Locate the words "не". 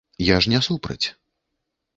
0.53-0.61